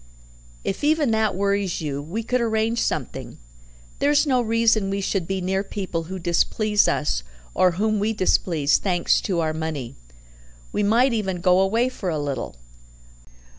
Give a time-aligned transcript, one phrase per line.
[0.63, 3.37] "If even that worries you, we could arrange something.
[3.99, 7.21] There's no reason we should be near people who displease us
[7.53, 9.93] or whom we displease, thanks to our money.
[10.71, 12.55] We might even go away for a little."